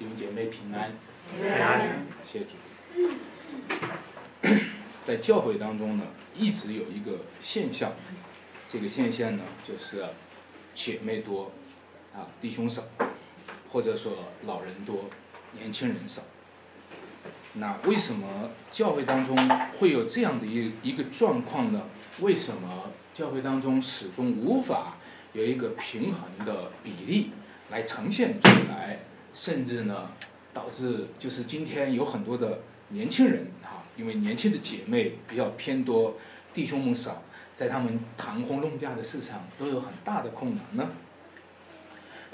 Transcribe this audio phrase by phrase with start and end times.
[0.00, 0.90] 弟兄姐妹平安，
[1.38, 1.60] 平安。
[1.60, 2.56] 感谢主。
[5.04, 7.92] 在教会当中呢，一直有一个现象，
[8.66, 10.02] 这个现象呢就是
[10.72, 11.52] 姐妹多，
[12.14, 12.82] 啊弟兄少，
[13.68, 15.10] 或者说老人多，
[15.52, 16.22] 年轻人少。
[17.52, 19.36] 那为什么教会当中
[19.78, 21.82] 会有这样的一一个状况呢？
[22.20, 24.96] 为什么教会当中始终无法
[25.34, 27.32] 有一个平衡的比例
[27.68, 29.00] 来呈现出来，
[29.34, 30.10] 甚至呢
[30.52, 36.16] 导致就是今天有很多的年轻人哈，因为年轻的姐妹比较偏多，
[36.52, 37.22] 弟兄们少，
[37.54, 40.90] 在他们谈婚论嫁的市场都有很大的困难呢？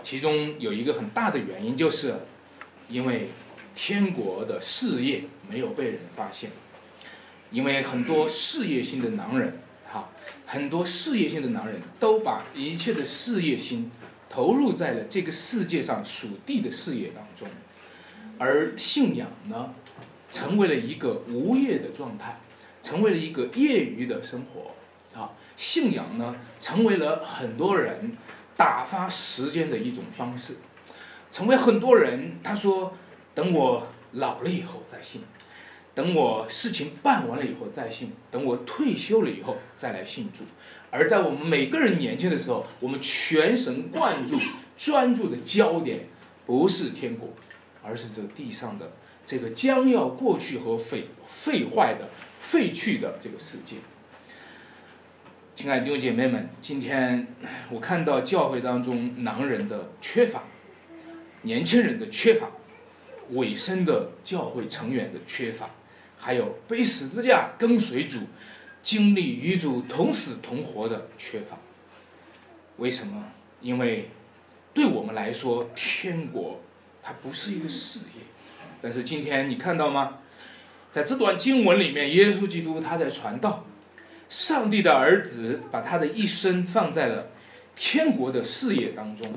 [0.03, 2.15] 其中有一个很大的原因就是，
[2.89, 3.29] 因为
[3.75, 6.51] 天国的事业没有被人发现，
[7.51, 9.59] 因为很多事业心的男人，
[9.91, 10.09] 哈，
[10.47, 13.91] 很多事业心的男人都把一切的事业心
[14.29, 17.49] 投入在了这个世界上属地的事业当中，
[18.39, 19.75] 而信仰呢，
[20.31, 22.39] 成为了一个无业的状态，
[22.83, 24.73] 成为了一个业余的生活，
[25.19, 28.13] 啊，信仰呢，成为了很多人
[28.57, 30.57] 打发时间的一种方式，
[31.31, 32.97] 成为很多人他说。
[33.37, 35.21] 等我老了以后再信，
[35.97, 40.45] 等我事情办完了以后再信，等我退休了以后再来信主。
[40.91, 44.39] 而在我们每个人年轻的时候，我们全神贯注、
[44.77, 46.01] 专注的焦点
[46.45, 47.31] 不是天国，
[47.83, 48.93] 而是这地上的
[49.25, 53.77] 这个将要过去和废废坏的、废去的这个世界。
[55.55, 57.27] 亲爱的弟兄姐妹们，今天
[57.71, 60.43] 我看到教会当中男人的缺乏，
[61.41, 62.51] 年轻人的缺乏。
[63.31, 65.69] 委身的教会成员的缺乏，
[66.17, 68.21] 还有背十字架跟随主、
[68.83, 71.59] 经历与主同死同活的缺乏。
[72.79, 73.33] 为什么？
[73.61, 74.11] 因为
[74.75, 76.61] 对我们来说，天国
[77.03, 78.23] 它不是一个事业。
[78.83, 80.19] 但是今天你看到吗？
[80.93, 83.67] 在这段经文里面，耶稣基督他在传道，
[84.29, 87.29] 上帝的儿子把他的一生放在了
[87.75, 89.35] 天国的事业当中。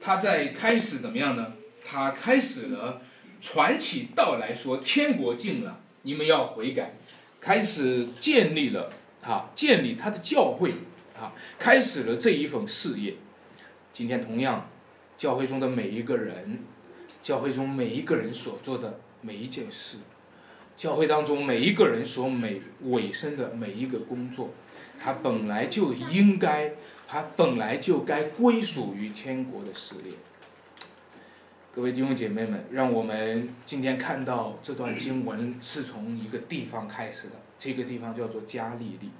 [0.00, 1.52] 他在开始怎么样呢？
[1.84, 3.02] 他开始了
[3.42, 6.94] 传起道来说：“天国近了，你们要悔改。”
[7.40, 10.74] 开始建立了啊，建立他的教会
[11.18, 13.14] 啊，开始了这一份事业。
[13.92, 14.70] 今天同样，
[15.18, 16.60] 教会中的每一个人，
[17.20, 19.98] 教会中每一个人所做的每一件事，
[20.76, 24.50] 教会当中每一个人所每委身的每一个工作，
[25.00, 26.74] 他本来就应该，
[27.08, 30.12] 他本来就该归属于天国的事业。
[31.74, 39.10] 各位弟兄姐妹们，让我们今天看到这段经文是从一个地方开始的，这个地方叫做加利利。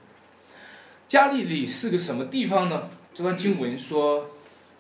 [1.09, 2.91] 加利利是个什么地方呢？
[3.15, 4.33] 这段经文说，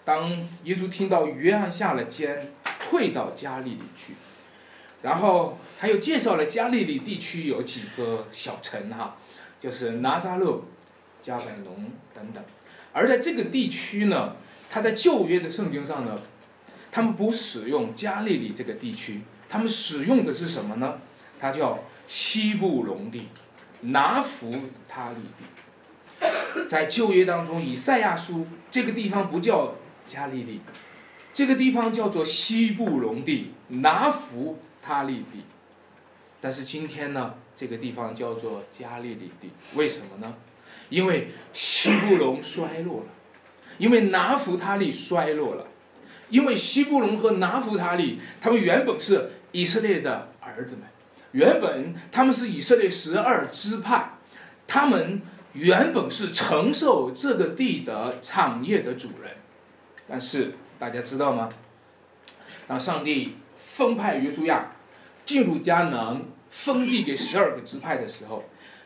[0.05, 0.31] 当
[0.65, 4.12] 耶稣听到约翰下了监，退到加利利去，
[5.00, 9.16] 然后他又介绍了加利利地区有几个小城哈，
[9.59, 10.61] 就是拿撒勒、
[11.22, 12.44] 加百农等等。
[12.93, 14.37] 而在这个地区呢，
[14.69, 16.21] 他在旧约的圣经上呢。
[16.92, 20.98] 他们不使用加利利这个地区，他们使用的是什么呢？
[21.41, 23.28] 它叫西布隆地，
[23.80, 24.54] 拿弗
[24.86, 26.66] 他利地。
[26.69, 29.75] 在旧约当中，以赛亚书这个地方不叫
[30.06, 30.60] 加利利，
[31.32, 35.44] 这个地方叫做西布隆地，拿弗他利地。
[36.42, 40.34] 但是今天呢，这个地方叫做加利利地，为什么呢？
[40.91, 43.06] 因为西布隆衰落了，
[43.78, 45.66] 因为拿弗他利衰落了。
[46.32, 50.84] 因为西布隆和拿弗他利，他们原本是以色列的儿子们，
[51.32, 54.15] 原本他们是以色列十二支派，
[54.66, 55.20] 他们
[55.53, 59.32] 原本是承受这个地的产业的主人，
[60.09, 61.50] 但是大家知道吗？
[62.66, 64.70] 当上帝分派约书亚
[65.26, 68.44] 进入迦南，分地给十二个支派的时候，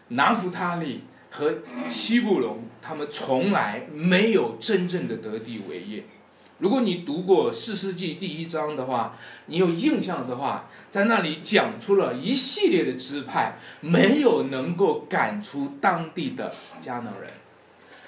[0.09, 6.03] 拿弗他利和西布隆他们从来没有真正的得地为业。
[6.59, 16.51] 如果你读过《四世纪》第一章的话，你有印象的话，在那里讲出了一系列的支派没有能够赶出当地的
[16.83, 17.31] 迦南人，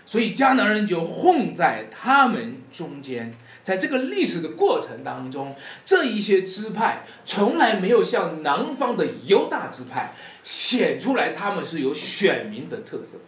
[0.06, 3.34] 所以迦南人就混在他们中间。
[3.62, 13.18] 在这个历史的过程当中，这一些支派从来没有像南方的犹大支派显出来他们是有选民的特色。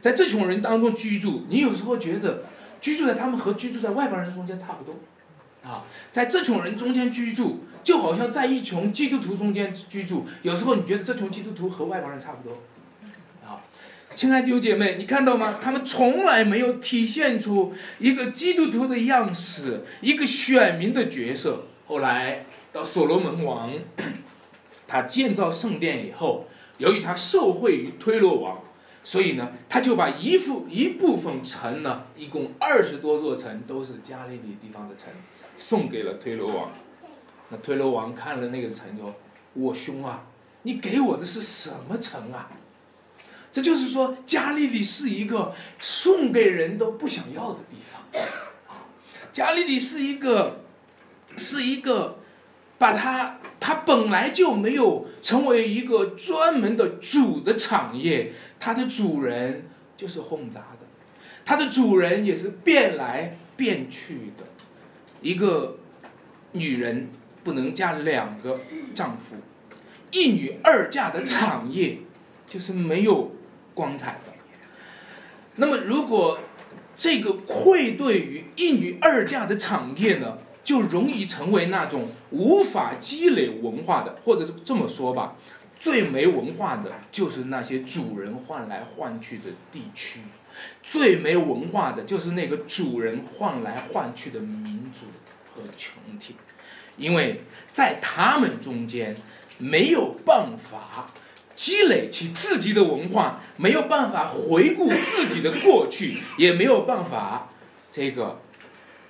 [0.00, 2.44] 在这群人当中居住，你有时候觉得。
[2.80, 4.96] 居住在他们和居住在外邦人中间差不多，
[5.62, 10.26] 啊，在这群人中间居住，就好像在一群基督徒中间居住。
[10.42, 12.58] 有时候你觉得这群基督徒和外邦人差不多，
[13.46, 13.60] 啊，
[14.14, 15.58] 亲爱的弟兄姐妹，你看到吗？
[15.60, 21.64] 他们从来没有体现出一个基督徒的样式，一个选民的角色。
[21.86, 23.70] 后来到所罗门王，
[24.86, 26.46] 他建造圣殿以后，
[26.78, 28.60] 由于他受贿于推罗王，
[29.02, 35.08] 所以呢，他就把一副一部分城呢，一共二十多座城，都是加利利地方的城，
[35.56, 36.70] 送给了推罗王。
[37.48, 39.14] 那推罗王看了那个城，说
[39.54, 40.24] ：“我兄啊，
[40.62, 42.50] 你给我的是什么城啊？”
[43.50, 48.22] 这就是说，加利利是一个送给人都不想要的地方。
[49.32, 50.60] 加利利是一个，
[51.36, 52.18] 是一个，
[52.80, 59.68] 把它，它本来就没有成为一个专门的主的产业，它的主人
[59.98, 60.86] 就是混杂的，
[61.44, 64.46] 它的主人也是变来变去的。
[65.20, 65.76] 一个
[66.52, 67.10] 女人
[67.44, 68.58] 不能嫁两个
[68.94, 69.36] 丈夫，
[70.12, 71.98] 一女二嫁的产业
[72.46, 73.32] 就是没有。
[73.72, 74.32] 光彩的。
[75.54, 76.40] 那么，如果
[76.98, 85.36] 这个愧对于一女二嫁的产业呢，就容易成为那种无法积累文化的，或者是这么说吧，
[85.78, 90.20] 最没文化的就是那些主人换来换去的地区，
[90.82, 95.06] 最没文化的就是那个主人换来换去的民族
[95.54, 96.36] 和群体，
[96.96, 97.42] 因为
[97.72, 99.16] 在他们中间
[99.58, 101.10] 没有办法。
[101.52, 107.50] 积累起自己的文化，没有办法回顾自己的过去，也没有办法
[107.90, 108.40] 这个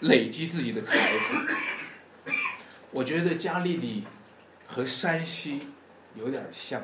[0.00, 1.36] 累积自己的财富。
[2.92, 4.04] 我觉得加利利
[4.66, 5.60] 和山西
[6.14, 6.82] 有点像，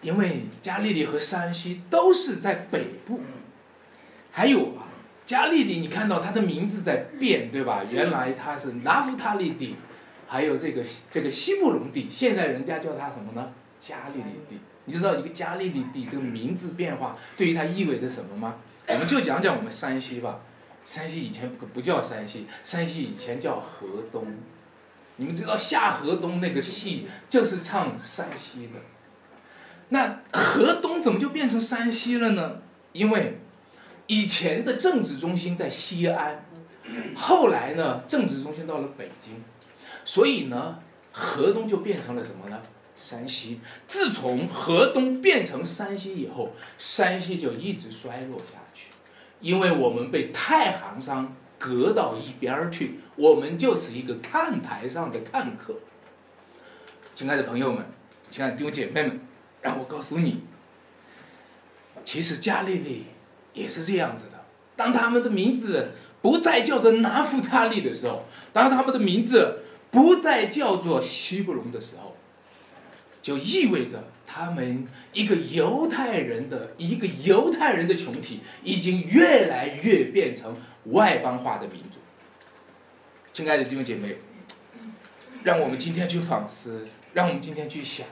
[0.00, 3.20] 因为加利利和山西都是在北部。
[4.32, 4.90] 还有啊，
[5.24, 7.84] 加利利，你看到它的名字在变，对吧？
[7.88, 9.76] 原来它是拿夫塔利地，
[10.26, 13.52] 还有这个这个西布隆地，现在人家叫它什么呢？
[13.78, 18.56] 加利利地，你知道一个加利利地这个名字变化对于它意味着什么吗？
[18.88, 20.40] 我们就讲讲我们山西吧。
[20.84, 24.26] 山西以前不不叫山西，山西以前叫河东。
[25.16, 28.80] 你们知道夏河东那个戏就是唱山西的。
[29.90, 32.58] 那河东怎么就变成山西了呢？
[32.92, 33.38] 因为
[34.06, 36.44] 以前的政治中心在西安，
[37.14, 39.42] 后来呢政治中心到了北京，
[40.04, 40.78] 所以呢
[41.12, 42.60] 河东就变成了什么呢？
[42.96, 48.92] 山西自从河东变成山西以后，山西就一直衰落下去，
[49.40, 55.76] 因为我们被太行山隔到一边儿去，我们就是一个看台上的看客。
[57.14, 57.86] 亲爱的朋友们，
[58.28, 59.20] 亲爱的弟兄姐妹们，
[59.62, 60.42] 让我告诉你，
[62.04, 63.06] 其实加利利
[63.54, 64.44] 也是这样子的。
[64.76, 69.60] 当他们的名字不再叫做拿夫塔利的时候，当他们的名字
[69.90, 72.14] 不再叫做西布隆的时候。
[73.22, 80.54] 就意味着他们一个犹太人的一个犹太人的群体已经越来越变成
[80.86, 82.00] 外邦化的民族。
[83.32, 84.16] 亲爱的弟兄姐妹，
[85.42, 88.06] 让我们今天去反思，让我们今天去想，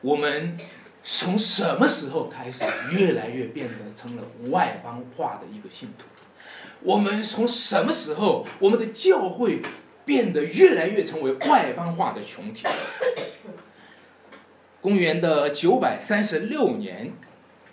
[0.00, 0.56] 我们
[1.02, 6.04] 从什么时候开始越来越变得成了外邦化的一个信徒？
[6.82, 9.60] 我们从什么时候我们的教会
[10.04, 12.66] 变得越来越成为外邦化的群体？
[14.80, 17.12] 公元的九百三十六年，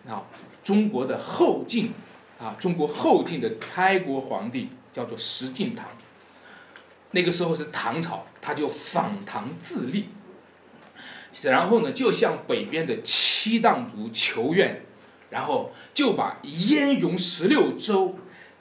[0.07, 0.23] 啊，
[0.63, 1.93] 中国的后晋，
[2.39, 5.81] 啊，中国后晋的开国皇帝叫做石敬瑭。
[7.12, 10.10] 那个时候是唐朝，他就反唐自立，
[11.44, 14.82] 然后呢，就向北边的七荡族求援，
[15.29, 18.15] 然后就把燕云十六州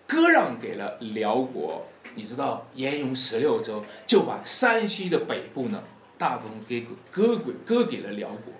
[0.06, 1.86] 割让给了辽国。
[2.14, 5.82] 你知道，燕云十六州就把山西的北部呢。
[6.18, 8.54] 大部分给割给割给了辽国，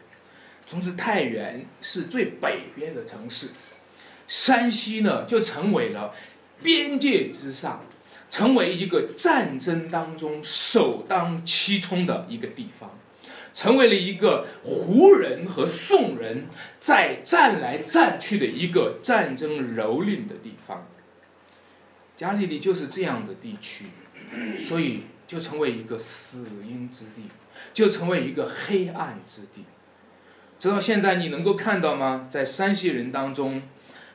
[0.66, 3.48] 从此太原是最北边的城市，
[4.26, 6.14] 山西呢就成为了
[6.62, 7.84] 边界之上，
[8.28, 12.98] 成为一个战争当中首当其冲的一个地方，
[13.54, 16.46] 成为了一个胡人和宋人
[16.78, 20.86] 在战来战去的一个战争蹂躏的地方。
[22.16, 23.86] 加利利就是这样的地区，
[24.58, 27.22] 所以就成为一个死因之地。
[27.72, 29.64] 就成为一个黑暗之地，
[30.58, 32.28] 直到现在，你能够看到吗？
[32.30, 33.62] 在山西人当中，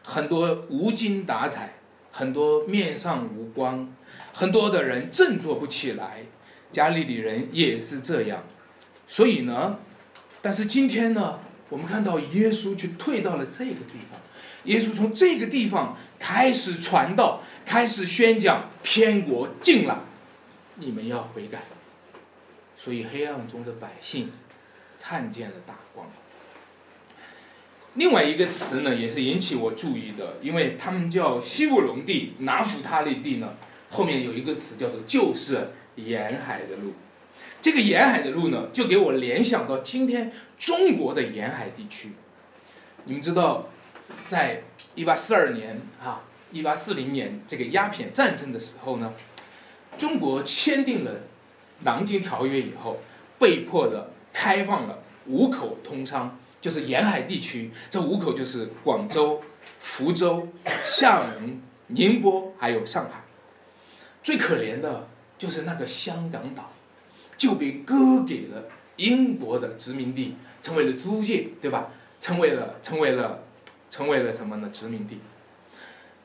[0.03, 1.73] 很多无精打采，
[2.11, 3.93] 很多面上无光，
[4.33, 6.23] 很多的人振作不起来。
[6.71, 8.43] 加利利人也是这样，
[9.05, 9.77] 所以呢，
[10.41, 14.17] 但是今天呢，我们看到耶稣却退到了这个地方，
[14.63, 20.05] 耶稣从这个地方开始传道，开始宣讲天国近了，
[20.75, 21.61] 你们要悔改。
[22.77, 24.31] 所以黑暗中的百姓
[25.01, 26.07] 看见了大光。
[27.95, 33.55] 另外一个词呢，也是引起我注意的，因为他们叫西布隆地、拿弗他利地呢，
[33.89, 36.93] 后面有一个词叫做就是沿海的路。
[37.59, 42.11] 这个沿海的路呢，就给我联想到今天中国的沿海地区。
[43.03, 43.67] 你们知道，
[44.25, 44.63] 在
[44.95, 46.21] 一八四二年啊，
[46.51, 49.13] 一八四零年这个鸦片战争的时候呢，
[49.97, 51.11] 中国签订了
[51.83, 53.01] 《南京条约》以后，
[53.37, 57.71] 被迫的开放了五口通商，就是沿海地区。
[57.89, 59.41] 这五口就是广州、
[59.79, 60.47] 福州、
[60.83, 63.23] 厦门、宁波，还有上海。
[64.23, 66.71] 最可怜的就是那个香港岛。
[67.37, 68.65] 就被割给了
[68.97, 71.89] 英国的殖民地，成为了租界，对吧？
[72.19, 73.39] 成为了，成为了，
[73.89, 74.69] 成为了什么呢？
[74.71, 75.19] 殖民地。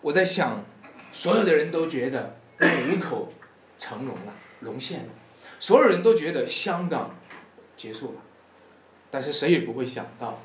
[0.03, 0.63] 我在想，
[1.11, 3.33] 所有的人都觉得五口
[3.79, 5.09] 成龙了，沦陷了，
[5.59, 7.17] 所有人都觉得香港
[7.79, 8.21] 结束了，
[9.11, 10.41] 但是谁也不会想到，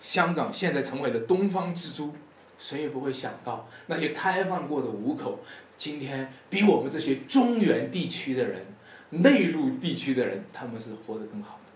[0.00, 2.14] 香港现在成为了东方之珠，
[2.58, 5.40] 谁也不会想到那些开放过的五口，
[5.76, 8.66] 今天比我们这些中原地区的人。
[9.10, 11.72] 内陆地区的人，他们是活得更好的。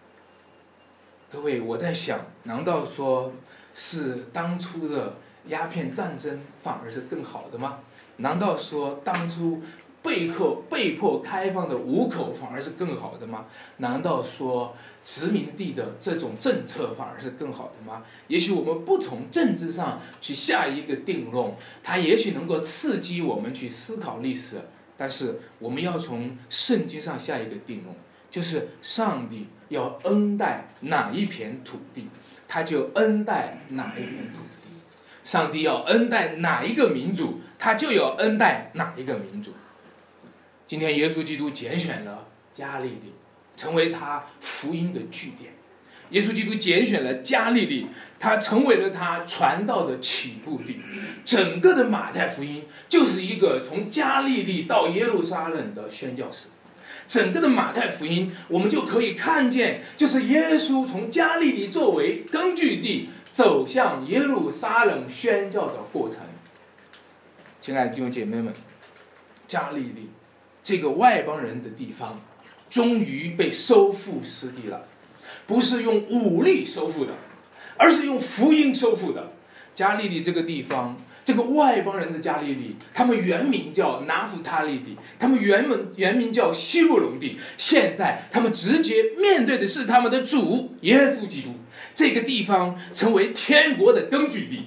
[1.30, 3.32] 各位，我在想，难道说
[3.74, 5.14] 是当初的
[5.46, 7.78] 鸦片战争反而是更好的吗？
[8.16, 9.62] 难道说当初
[10.08, 13.44] 被迫被迫开放的五口反而是更好的吗？
[13.76, 14.74] 难道说
[15.04, 18.02] 殖民地的这种政策反而是更好的吗？
[18.26, 24.62] 也许我们不从政治上去下一个定论，它也许能够刺激我们去思考历史。
[24.96, 27.94] 但是我们要从圣经上下一个定论，
[28.30, 32.08] 就是上帝要恩待哪一片土地，
[32.48, 34.70] 他就恩待哪一片土地；
[35.22, 39.52] 上帝要恩待哪一个民族，他就要恩待哪一个民族。
[40.68, 43.14] 今天耶稣基督拣选了加利利，
[43.56, 45.54] 成为他福音的据点。
[46.10, 47.86] 耶稣基督拣选了加利利，
[48.20, 50.78] 他成为了他传道的起步地。
[51.24, 56.48] 整个的马太福音就是一个从加利利到耶路撒冷的宣教史。
[57.06, 66.18] 整个的马太福音，我们就可以看见，就是耶稣从加利利作为根据地，走向耶路撒冷宣教的过程。
[67.58, 68.52] 亲爱的弟兄姐妹们，
[69.46, 70.10] 加利利
[70.68, 72.20] 这个外邦人的地方，
[72.68, 74.86] 终于被收复失地了。
[75.46, 77.14] 不是用武力收复的，
[77.78, 79.32] 而是用福音收复的。
[79.74, 87.38] 加利利这个地方，这个外邦人的加利利，他们原名叫拿弗他利地，他们原本原名叫希布隆地。
[87.56, 91.54] 现在他们直接面对的是他们的主耶稣基督。
[91.94, 94.66] 这个地方成为天国的根据地。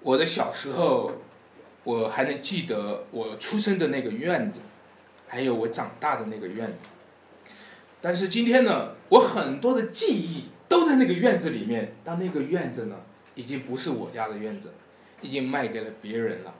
[0.00, 1.12] 我的小时候，
[1.86, 4.60] 我还能记得我出生的那个院子，
[5.28, 6.88] 还有我长大的那个院子。
[8.00, 12.96] 但是今天呢，我很多的记忆都在那个院子里面，但那个院子呢，
[13.36, 14.72] 已经不是我家的院子，
[15.22, 16.52] 已经卖给了别人了。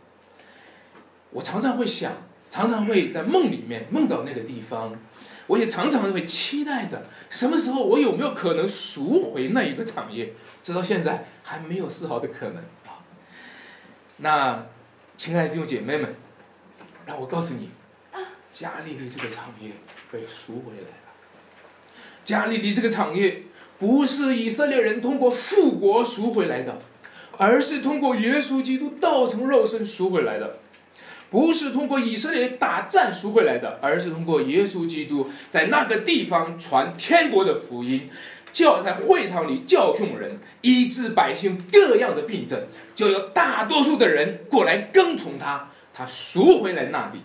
[1.30, 2.12] 我常常会想，
[2.48, 4.96] 常常会在梦里面梦到那个地方，
[5.48, 13.02] 我也常常会期待着什么时候我有没有可能赎回那一个产业，直到现在还没有丝毫的可能啊。
[14.18, 14.66] 那，
[15.16, 16.14] 亲爱的弟兄姐妹们，
[17.06, 17.70] 让我告诉你，
[18.52, 19.70] 加利利这个产业
[20.12, 20.86] 被赎回来了。
[22.22, 23.44] 加利利这个产业
[23.78, 26.82] 不是以色列人通过复国赎回来的，
[27.38, 30.58] 而是通过耶稣基督道成肉身赎回来的；
[31.36, 38.08] 不是通过以色列打战赎回来的，而是通过耶稣基督在那个地方传天国的福音，
[38.52, 42.58] 教在会堂里教训人，医治百姓各样的病症，
[42.94, 47.20] 就有大多数的人过来跟从他，他赎回来那里。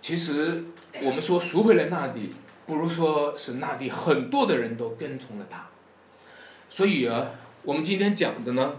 [0.00, 0.64] 其实
[1.02, 2.34] 我们说赎回来那里。
[2.66, 5.66] 不如说是那里很多的人都跟从了他，
[6.70, 7.30] 所以啊，
[7.62, 8.76] 我们今天讲的呢，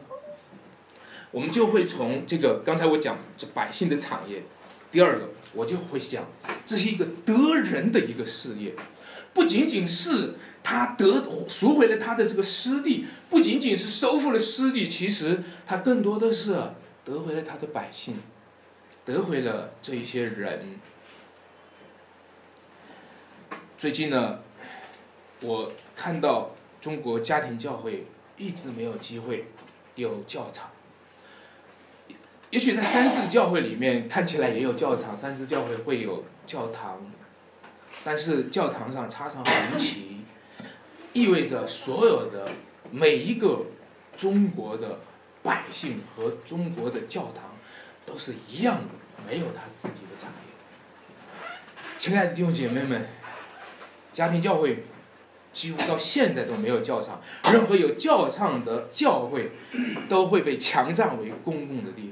[1.36, 4.42] 我们就会从这个刚才我讲这百姓的产业，
[4.90, 6.26] 第二个我就会讲，
[6.64, 8.74] 这是一个得人的一个事业，
[9.34, 16.58] 不仅仅是他得赎回了他的这个失地，不仅仅是收复了失地，其实他更多的是
[17.04, 18.16] 得回了他的百姓，
[19.04, 20.80] 得回了这一些人。
[23.78, 24.40] 最近呢，
[25.42, 29.48] 我看到中国家庭教会一直没有机会
[29.96, 30.70] 有教场。
[32.56, 37.02] 也许在三字教会里面看起来也有教场，三字教会会有教堂，
[38.02, 40.22] 但是教堂上插上红旗，
[41.12, 42.48] 意味着所有的
[42.92, 43.66] 每一个
[44.16, 45.00] 中国的
[45.44, 47.58] 百姓和中国的教堂
[48.06, 48.94] 都是一样的，
[49.28, 51.58] 没有他自己的产业。
[51.98, 53.06] 亲爱的弟兄姐妹们。
[54.14, 54.86] 家庭教会
[55.52, 57.20] 几乎到现在都没有教场。
[57.52, 59.52] 任何有教场的教会，
[60.08, 62.05] 都会被强占为公共的地。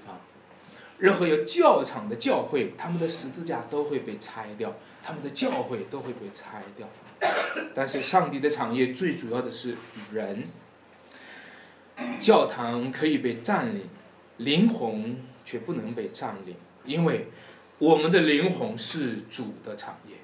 [1.04, 6.88] 任何有教场的教会，他们的十字架都会被拆掉，他们的教会都会被拆掉。
[7.76, 9.76] 但是上帝的产业最主要的是
[10.14, 10.48] 人。
[12.18, 13.90] 教堂可以被占领，
[14.38, 16.56] 灵魂却不能被占领，
[16.86, 17.28] 因为
[17.80, 20.16] 我们的灵魂是主的产业。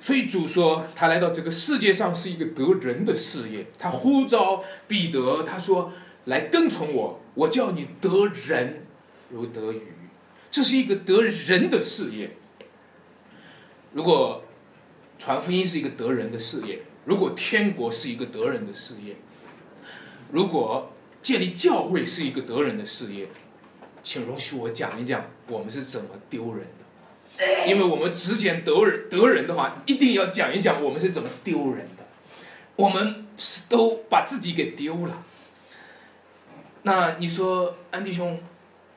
[0.00, 3.66] 所以主说，他来到这个世界上是一个得人的事业。
[3.76, 5.92] 他呼召彼得，他说
[6.24, 8.85] ：“来跟从我，我叫你得人
[9.36, 9.82] 如得鱼。”
[10.50, 12.30] 这是一个得人的事业。
[13.92, 14.42] 如果
[15.18, 19.16] 传福音是一个得人的事业，如果天国是一个得人的事业，
[20.32, 23.28] 如果建立教会是一个得人的事业，
[24.02, 27.66] 请容许我讲一讲我们是怎么丢人的。
[27.66, 32.06] 因为我们只讲得人得人的话，一定要讲一讲我们是怎么丢人的。
[32.76, 35.22] 我们是都把自己给丢了。
[36.82, 38.40] 那你说，安迪兄，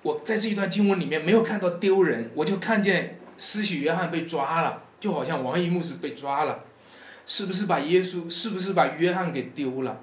[0.10, 6.64] 我在这一段经文里面没有看到丢人，我就看见施洗约翰被抓了，就好像王一牧师被抓了，
[7.28, 10.02] 是不是把耶稣，是不是把约翰给丢了？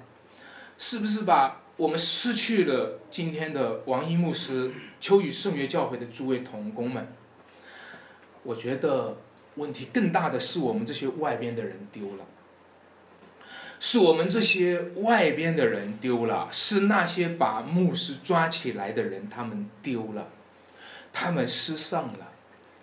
[0.77, 4.71] 是不是把我们失去了今天的王一牧师、
[5.01, 7.05] 秋雨圣约教会的诸位同工们？
[8.43, 9.17] 我觉得
[9.55, 12.25] 问题更大的是我们这些外边的人丢了，
[13.79, 20.27] 是我们这些外边的人丢了，是那些把牧师抓起来的人他们丢了，
[21.13, 22.31] 他们失散了，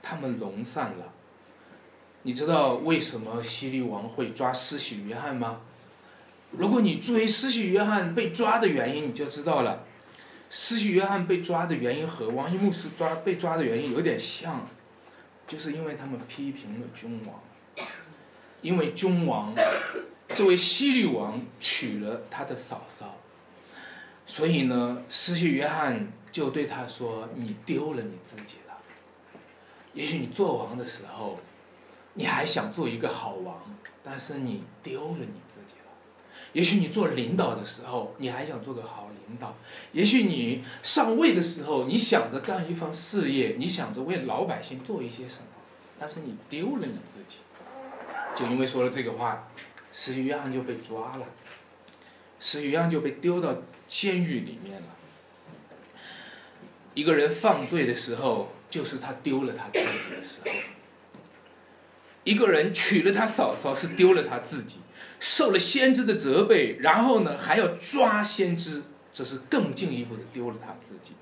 [0.03, 1.13] 他们聋散了。
[2.23, 5.61] 你知道为什么希律王会抓施洗约翰吗？
[6.53, 9.85] 如果你追施洗约翰被抓的原因，你就知道了。
[10.49, 14.69] 施洗约翰被抓的原因和王一牧师抓被抓的原因有点像，
[15.49, 17.43] 就是因为他们批评了君王，
[18.63, 19.53] 因为君王
[20.29, 23.17] 这位希律王娶了他的嫂嫂，
[24.27, 28.79] 所以呢，施洗约翰就对他说：“你丢了你自己了。
[29.93, 31.39] 也许你做王的时候，
[32.15, 33.61] 你还想做一个好王，
[34.03, 35.85] 但是你丢了你自己了。”
[36.53, 39.55] 也许你做领导的时候，你还想做个好领导；
[39.93, 45.47] 也许你上位的时候，你想着干一番事业，你想着为老百姓做一些什么，
[45.99, 47.39] 但是你丢了你自己。
[48.35, 49.49] 就因为说了这个话，
[49.95, 51.27] 施约翰就被抓了，
[52.41, 54.89] 施约翰就被丢到监狱里面了。
[56.95, 60.51] 一个人犯罪的时候，就是他丢了他自己的时候；
[62.25, 64.79] 一个人娶了他嫂嫂，是丢了他自己。
[65.21, 71.13] 受了先知的责备，然后呢还要抓先知，这是更进一步的丢了他自己。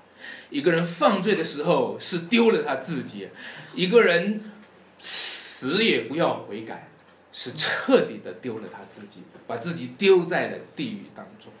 [0.49, 3.29] 一个人犯罪的时候是丢了他自己，
[3.75, 4.51] 一个人
[4.99, 6.89] 死也不要悔改，
[7.33, 11.51] 是彻底的丢了他自己，把自己丢在了地狱当中。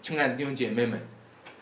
[0.00, 1.00] 亲爱的弟兄姐妹们，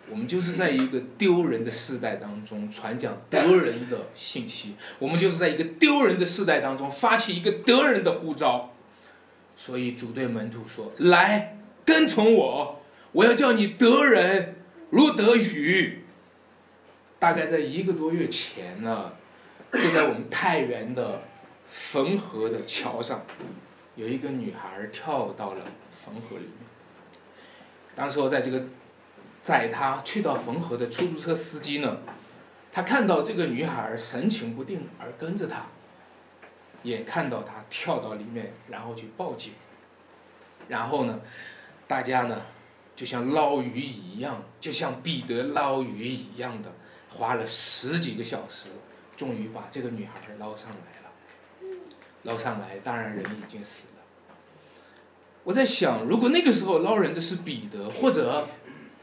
[0.08, 8.72] 我们就是在一个丢人的时代当中传讲得人的信息，我们就是在一个丢人的时代当中发起一个得人的呼召。
[9.56, 12.80] 所以主对门徒说：“来跟从我，
[13.12, 14.54] 我要叫你得人
[14.88, 16.04] 如得鱼。”
[17.18, 19.12] 大概在一个多月前呢，
[19.72, 21.24] 就在我们太原的
[21.70, 23.24] 汾河的桥上，
[23.94, 25.64] 有一个女孩跳到了
[26.04, 26.54] 汾河里面。
[27.94, 28.64] 当时我在这个
[29.42, 31.98] 载她去到汾河的出租车司机呢，
[32.72, 35.66] 他看到这个女孩神情不定而跟着他。
[36.82, 39.52] 也看到他跳到里面，然后去报警。
[40.66, 41.20] 然后呢，
[41.86, 42.40] 大家呢，
[42.96, 46.72] 就像捞鱼一样，就像彼得捞鱼一样的，
[47.10, 48.68] 花了十几个小时，
[49.14, 50.99] 终于把这个女孩捞上来。
[52.24, 54.34] 捞上来，当然人已经死了。
[55.44, 58.46] 我在想，如果那个时候捞人的是彼得，或者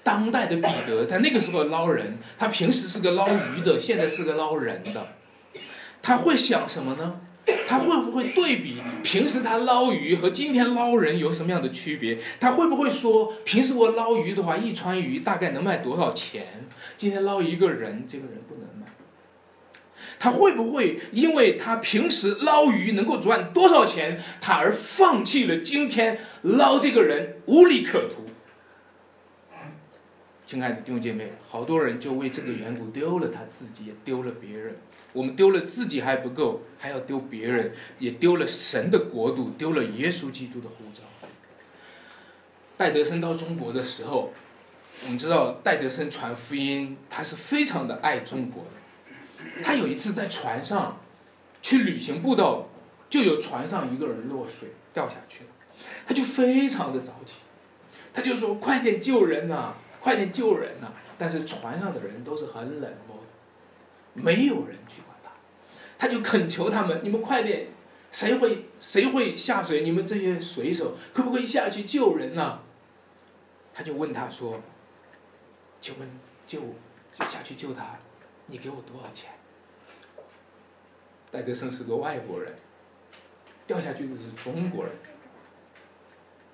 [0.04, 5.08] 当代的彼得，他那个时候捞人，他平时是个捞鱼的，现在是个捞人的，
[6.02, 7.22] 他会想什么呢？
[7.66, 12.20] 他会不会对比平时他捞鱼和今天捞人有什么样的区别？
[12.40, 16.68] 他会不会说，平时我捞鱼的话，一船鱼大概能卖多少钱？
[16.98, 18.86] 今天捞一个人，这个人不能卖。
[20.20, 28.26] 他会不会因为他平时捞鱼能够赚多少钱，他而放弃了今天捞这个人无利可图？
[30.46, 34.78] 亲爱的弟兄姐妹，好多人就为这个缘故丢了他自己，也丢了别人。
[35.12, 41.02] 我们丢了自己还不够，还要丢别人，也丢了神的国度，丢了耶稣基督的护照。
[42.78, 44.32] 戴德生到中国的时候，
[45.04, 48.77] 我们知道戴德生传福音，他是非常的爱中国的。
[49.63, 51.00] 他有一次在船上
[51.62, 52.67] 去旅行步道，
[53.10, 55.50] 就有船上一个人落水掉下去了。
[56.06, 57.36] 他就非常的着急，
[58.13, 65.32] 他就说：“快点救人呐，快点救人呐！”但是船上的人都是很冷漠的，没有人去管他，
[65.97, 67.67] 他就恳求他们：“你们快点，
[68.12, 69.82] 谁会谁会下水？
[69.82, 72.60] 你们这些水手可不可以下去救人呢？”
[73.73, 74.62] 他就问他说
[75.80, 76.10] ：“请问
[76.47, 76.62] 救
[77.12, 78.00] 下去救他，
[78.48, 79.32] 你给我多少钱？”
[81.32, 82.56] 戴德生是个外国人，
[83.66, 84.94] 掉下去的是中国人。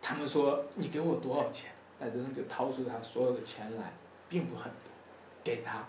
[0.01, 3.93] 他们说：“你给我多少钱？”戴德生就掏出他所有的钱来，
[4.27, 4.91] 并不很多，
[5.43, 5.85] 给他。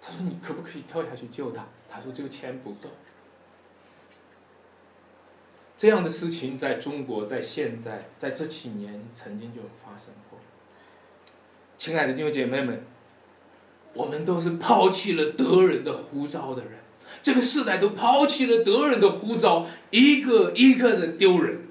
[0.00, 2.88] 他说：“你可不可以跳下去救他？”他说：“这个钱不够。”
[5.76, 10.38] 这样的事情在中国，在现代，在这几年曾经就发生过。
[11.76, 12.84] 亲爱的弟兄姐妹们，
[13.94, 16.72] 我们都是抛弃了德人的呼召的人。
[17.22, 21.62] 这个世代都抛弃了德人的呼召，一个一个的丢人，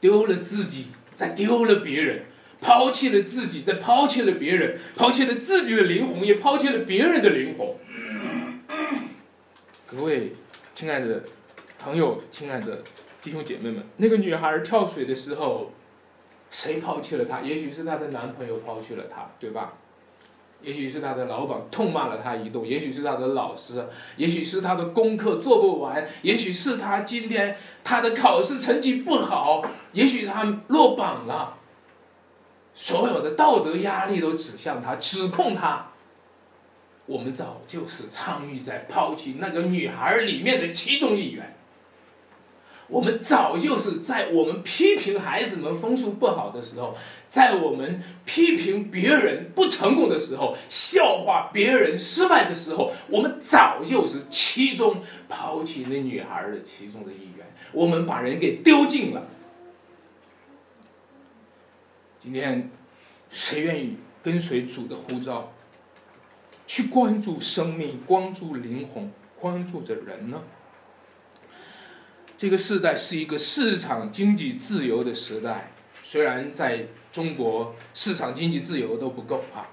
[0.00, 2.24] 丢了自己，再丢了别人，
[2.60, 7.68] 抛弃了自己，再抛弃了别人，抛弃了自己的灵魂，也抛弃了别人的灵魂。
[9.86, 10.32] 各位
[10.74, 11.22] 亲爱的
[11.78, 12.82] 朋友，亲爱的
[13.22, 15.72] 弟兄姐妹们，那个女孩跳水的时候，
[16.50, 17.40] 谁抛弃了她？
[17.42, 19.74] 也许是她的男朋友抛弃了她，对吧？
[20.64, 31.58] 也许是他的老板痛骂了他一顿，也许是他的老师，也许是他的功课做不完，也许是他今天他的考试成绩不好，也许他落榜了。
[32.72, 35.88] 所有的道德压力都指向他，指控他。
[37.06, 41.53] 我们早就是参与在抛弃那个女孩里面的其中一员。
[42.88, 46.94] 我们早就是在我们批评孩子们分数不好的时候，
[47.28, 57.46] 在我们批评别人不成功的时候，笑话别人失败的时候，我们早就是其中抛弃那女孩的其中的一员。
[57.72, 59.26] 我们把人给丢尽了。
[62.22, 62.70] 今天，
[63.28, 65.52] 谁愿意跟随主的呼召，
[66.66, 70.42] 去关注生命、关注灵魂、关注着人呢？
[72.36, 75.70] 这个时代是一个市场经济自由的时代，
[76.02, 79.70] 虽然在中国市场经济自由都不够啊。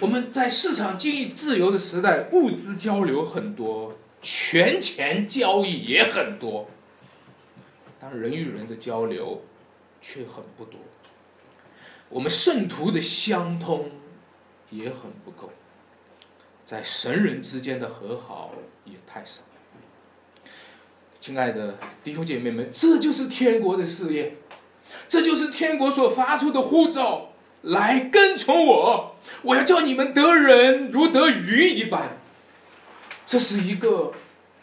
[0.00, 6.68] 我们在市场经济自由的时代，物资交流很多，权钱交易也很多，
[8.00, 9.44] 但人与人的交流
[10.00, 10.80] 却很不多。
[12.08, 13.90] 我们圣徒的相通
[14.70, 15.52] 也很不够，
[16.64, 18.52] 在神人之间的和好
[18.84, 19.42] 也太少。
[21.26, 24.36] 亲爱的弟兄姐妹们，这就是天国的事业，
[25.08, 29.16] 这就是天国所发出的呼召，来跟从我。
[29.42, 32.16] 我要叫你们得人如得鱼一般。
[33.26, 34.12] 这是一个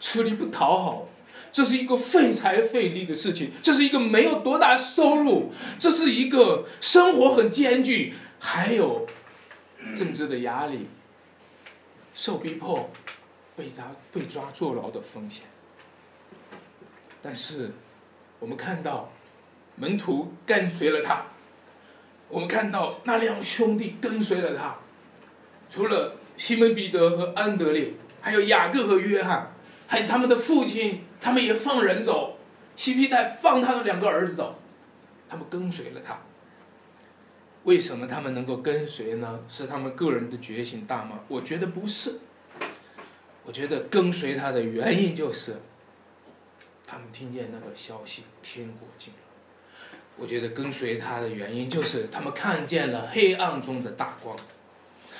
[0.00, 1.08] 吃力不讨好，
[1.52, 9.06] 这是一个费财费力的事情，这是一个没有多大收入，这是一个生活很艰巨，还有
[9.94, 10.88] 政治的压力，
[12.14, 12.88] 受逼迫，
[13.54, 15.44] 被抓被抓坐牢的风险。
[17.26, 17.70] 但是，
[18.38, 19.10] 我们看到
[19.76, 21.24] 门徒跟随了他，
[22.28, 24.76] 我们看到那两兄弟跟随了他，
[25.70, 29.54] 除了西门彼得和安德烈，还有雅各和约翰，
[29.86, 32.36] 还有他们的父亲，他们也放人走，
[32.76, 34.58] 西皮带放他的两个儿子走，
[35.26, 36.18] 他们跟随了他。
[37.62, 39.40] 为什么他们能够跟随呢？
[39.48, 41.20] 是他们个人的觉醒大吗？
[41.28, 42.18] 我觉得不是。
[43.44, 45.56] 我觉得跟随他的原因就是。
[46.94, 49.18] 他们听见那个消息，天国近了。
[50.16, 54.36] 我觉得跟随他的原因就是他们看见了黑暗中的大光。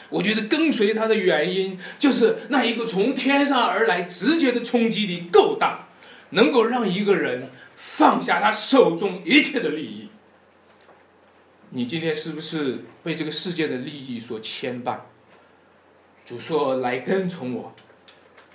[0.09, 5.89] 我觉得跟随他的原因就是那一个从天上而来直接的冲击力够大，
[6.31, 10.11] 能够让一个人放下他手中一切的利益。
[11.71, 15.01] 你今天是不是被这个世界的利益所牵绊？
[16.25, 17.75] 主说来跟从我。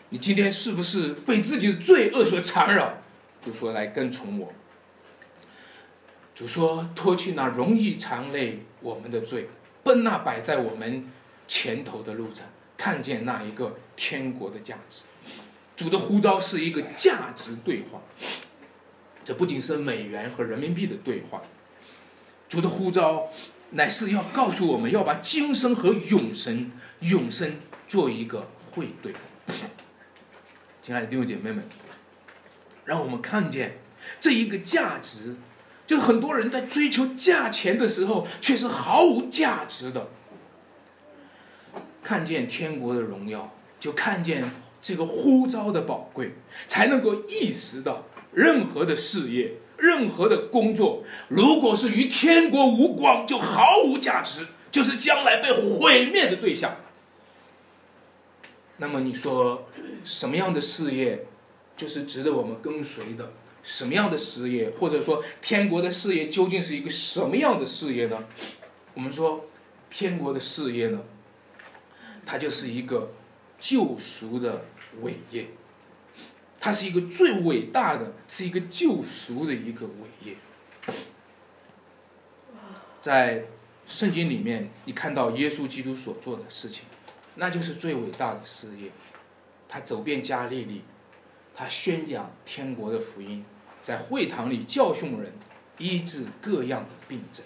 [0.07, 2.97] 你今天是不是被自己的罪恶所缠绕？
[3.49, 4.53] 就说来跟从我，
[6.35, 9.49] 主说脱去那容易藏累我们的罪，
[9.83, 11.11] 奔那摆在我们
[11.47, 12.45] 前头的路程，
[12.77, 15.01] 看见那一个天国的价值。
[15.75, 17.99] 主的呼召是一个价值对话，
[19.25, 21.41] 这不仅是美元和人民币的对话，
[22.47, 23.29] 主的呼召
[23.71, 27.55] 乃是要告诉我们要把今生和永生、永生
[27.87, 29.11] 做一个汇兑。
[30.83, 31.67] 亲爱的弟兄姐妹们。
[32.89, 33.77] 让我们看见
[34.19, 35.35] 这一个价值，
[35.85, 40.07] 就是很多人在追求价钱的时候，却是毫无价值的。
[42.01, 44.43] 看见天国的荣耀，就看见
[44.81, 46.33] 这个呼召的宝贵，
[46.65, 56.75] 才能够意识到任何的事业任何的工作，如果是与天国无关，就毫无价值，就是将来被毁灭的对象。
[58.77, 59.69] 那么你说，
[60.03, 61.27] 什么样的事业，
[61.79, 63.31] 就是值得我们跟随的？
[63.63, 68.27] 什么样的事业，或者说天国的事业，究竟是一个什么样的事业呢？
[68.93, 69.45] 我们说，
[69.89, 71.01] 天国的事业呢，
[72.25, 73.11] 它就是一个
[73.59, 74.65] 救赎的
[75.01, 75.47] 伟业，
[76.59, 80.35] 它是一个最伟大的，是一个救赎的一个伟业。
[83.01, 83.45] 在
[83.85, 86.83] 圣经里面，你看到耶稣基督所做的事情，
[87.35, 88.91] 那就是最伟大的事业。
[89.67, 90.81] 他走遍加利利，
[91.59, 93.43] 他宣讲天国的福音，
[93.83, 95.33] 在会堂里教训人，
[95.77, 97.45] 医治各样的病症。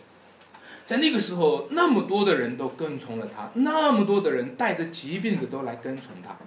[0.86, 6.38] 在那个时候，那么多的人都跟从了他，那么多的人带着疾病的都来跟从他。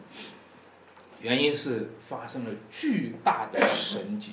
[1.20, 4.31] 原因是发生了巨大的神迹。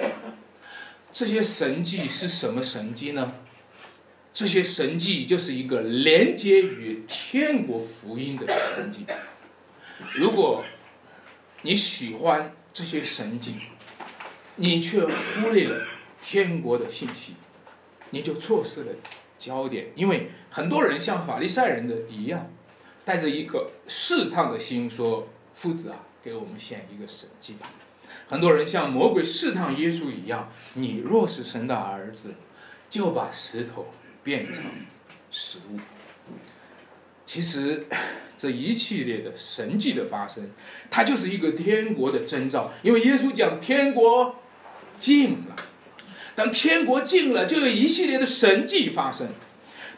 [1.11, 3.33] 这些神迹是什么神迹呢？
[4.31, 9.07] 这些神迹就是一个连接于天国福音的神迹。
[10.13, 10.63] 如果
[11.63, 13.53] 你喜欢这些神迹，
[14.55, 15.85] 你却忽略了
[16.19, 17.35] 天国的信息，
[18.09, 18.91] 你就错失了。
[19.37, 22.49] 焦点，因为很多人像法利赛人的一样，
[23.03, 27.69] 带着一个试探的心说：“夫子啊，给我们显一个神迹吧。”
[28.25, 32.33] 很多人像魔鬼试探耶稣一样：“你若是神的儿子，
[32.89, 33.87] 就把石头
[34.23, 34.63] 变成
[35.29, 35.79] 食物。”
[37.25, 37.87] 其实，
[38.37, 40.51] 这一系列的神迹的发生，
[40.89, 44.35] 它就是一个天国的征兆，因为耶稣讲天国
[44.97, 45.55] 近了。
[46.35, 49.29] 当天国近了，就有一系列的神迹发生，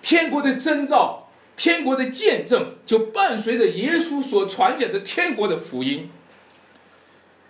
[0.01, 6.09] 天国的征兆、天国的见证，就伴随着耶稣所传讲的天国的福音。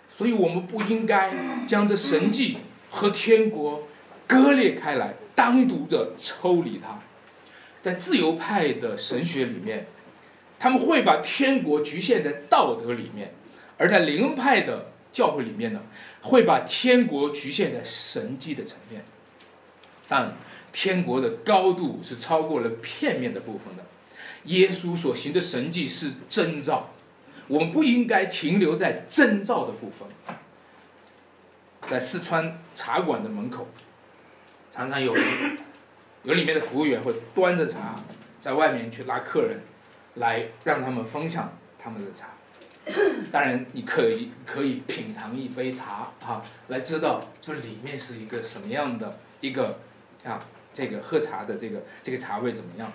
[0.08, 1.34] 所以我们不应该
[1.66, 2.56] 将这神迹
[2.90, 3.86] 和天国
[4.26, 7.02] 割裂开来，单独的抽离它。
[7.86, 9.86] 在自由派的神学里面，
[10.58, 13.32] 他们会把天国局限在道德里面，
[13.78, 15.80] 而在灵派的教会里面呢？
[16.20, 19.04] 会把天国局限在神迹的层面，
[20.08, 20.36] 但
[20.72, 23.84] 天国的高度是超过了片面的部分的。
[24.46, 26.90] 耶稣所行的神迹是征兆，
[27.46, 30.08] 我们不应该停留在征兆的部分。
[31.88, 33.68] 在四川茶馆的门口，
[34.72, 35.24] 常常有人
[36.26, 37.94] 有里面的服务员会端着茶
[38.40, 39.60] 在外面去拉客人，
[40.16, 42.30] 来让他们分享他们的茶。
[43.30, 49.78] 当然，你可以可以品尝一杯茶啊，来知道这里面是一个什么样的一个
[50.24, 52.92] 啊，这个喝茶的这个这个茶味怎么样？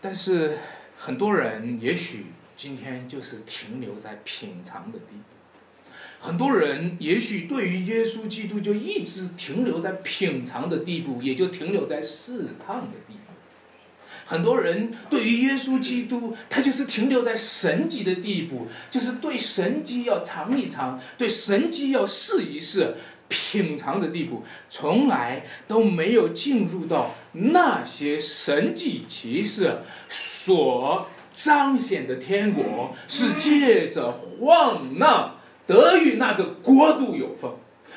[0.00, 0.58] 但是
[0.98, 5.31] 很多人也许今天就是停留在品尝的地步，
[6.24, 13.18] 很多人也许对于耶稣基督就一直停留在品尝的地步，也就停留在试探的地步。
[14.24, 22.94] 很多人对于耶稣基督，他就是停留在神级的地步，就是对神级要尝一尝，对神级要试一试，
[23.26, 35.32] 品尝的地步，从来都没有进入到那些神迹奇事所彰显的天国，是借着患难
[35.66, 37.50] 得与那个国度有份，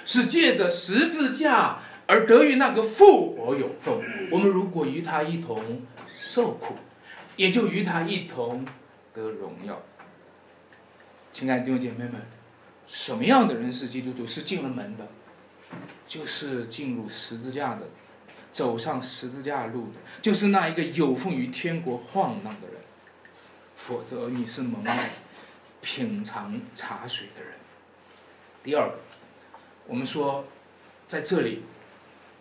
[0.06, 3.94] 是借着十字架而得与那个复活有份。
[4.32, 5.82] 我们如果与他一同。
[6.18, 6.74] 受苦，
[7.36, 8.66] 也就与他一同
[9.14, 9.82] 得荣耀。
[11.32, 12.14] 亲爱的弟兄姐妹们，
[12.88, 14.26] 什么样的人是基督徒？
[14.26, 15.08] 是进了门的，
[16.08, 17.88] 就是进入十字架的，
[18.52, 22.78] 走上十字架路的，就是那一个有奉于天国晃荡的人。
[23.76, 25.10] 否则，你是门外
[25.86, 27.54] 品尝茶水的人。
[28.64, 28.98] 第二个，
[29.86, 30.44] 我们说，
[31.08, 31.62] 在这里。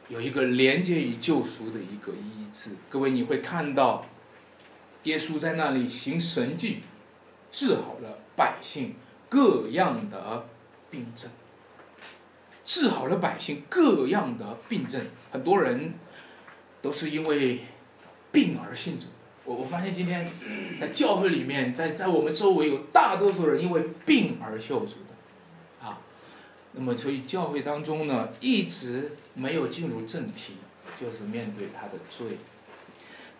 [0.08, 4.04] 有一个连接于救赎的一个医治，各位你会看到，
[5.04, 6.80] 耶稣在那里行神迹，
[7.50, 8.96] 治好了百姓
[9.30, 10.46] 各样的
[10.90, 11.30] 病症，
[12.66, 15.06] 治好了百姓各样的病症。
[15.32, 15.94] 很多人
[16.82, 17.60] 都是因为
[18.30, 19.06] 病而信主。
[19.44, 20.26] 我我发现今天
[20.80, 26.00] 在教会里面，在在我们周围有大多数人因为病而受主的，啊，
[26.72, 29.12] 那么所以教会当中呢，一直。
[29.36, 30.52] 没有进入正题，
[30.96, 32.38] 就是面对他的罪。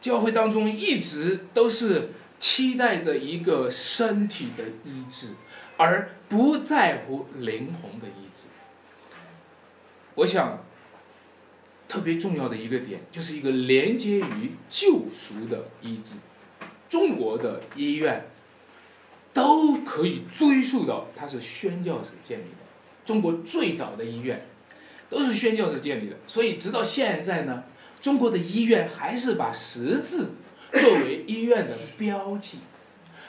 [0.00, 2.08] 教会当中一直都是
[2.40, 5.34] 期待着一个身体的医治，
[5.76, 8.48] 而不在乎灵魂的医治。
[10.16, 10.64] 我想，
[11.94, 16.16] 特别重要的一个点，就是一个连接于救赎的医治。
[16.88, 18.26] 中国的医院
[19.32, 22.66] 都可以追溯到它是宣教士建立的。
[23.04, 24.44] 中国最早的医院。
[25.10, 26.16] 都是宣教士建立的。
[26.26, 27.62] 所以直到现在呢，
[28.00, 30.32] 中国的医院还是把十字
[30.72, 32.58] 作为医院的标记。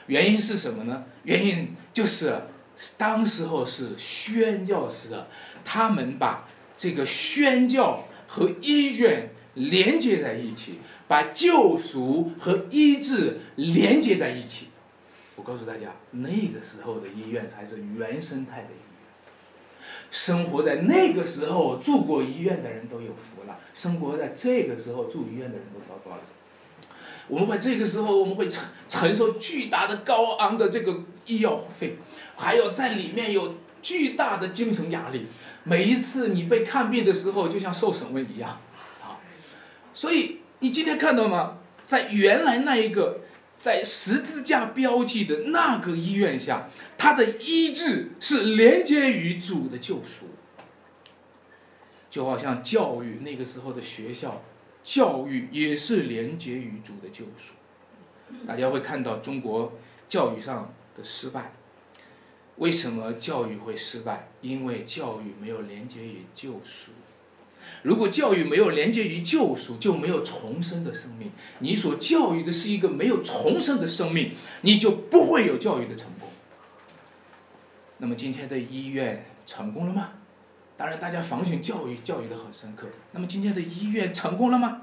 [0.08, 1.04] 原因是什么呢？
[1.23, 2.41] 原因就是
[2.97, 5.28] 当时候是宣教士的，
[5.63, 14.67] 他们把这个宣教和医院连接在一起，把救赎和医治连接在一起。
[15.38, 19.88] 我告诉大家，那个时候的医院才是原生态的医院。
[20.12, 26.21] 生活在那个时候住过医院的人都有福了，生活在这个时候住医院的人都糟糕了。
[27.30, 31.95] 我们会这个时候，我们会承承受巨大的高昂的这个医药费，
[32.36, 35.26] 还有在里面有巨大的精神压力。
[35.65, 38.62] 每一次你被看病的时候，就像受审问一样，
[39.04, 39.19] 啊，
[39.93, 41.58] 所以你今天看到吗？
[41.84, 43.19] 在原来那一个
[43.58, 50.28] 在十字架标记的那个医院下，它的医治是连接于主的救赎，
[52.10, 54.41] 就好像教育那个时候的学校。
[54.84, 57.56] 教育也是连接于主的救赎，
[58.45, 59.73] 大家会看到中国
[60.08, 61.54] 教育上的失败。
[62.58, 64.30] 为什么教育会失败？
[64.41, 66.91] 因为教育没有连接于救赎。
[67.82, 71.32] 如果教育没有连接于救赎，就没有重生的生命。
[71.60, 76.30] 你所教育的是一个没有重生的生命，你就不会有教育的成功。
[77.98, 80.12] 那么今天的医院成功了吗？
[80.78, 82.88] 当然，大家反省教育，教育的很深刻。
[83.12, 84.82] 那么今天的医院成功了吗？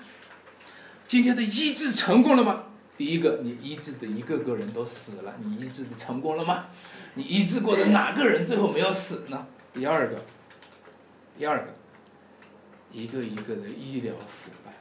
[1.07, 2.65] 今天的医治成功了吗？
[2.97, 6.67] 第一个，你医治的一个个人都死了，你医治的成功了吗？
[7.15, 9.47] 你医治过的哪个人最后没有死呢？
[9.73, 10.23] 第二个，
[11.39, 11.75] 第二个，
[12.93, 14.73] 一个一个的医疗腐败，